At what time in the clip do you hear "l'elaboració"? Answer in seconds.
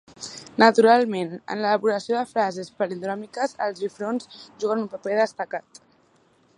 1.65-2.17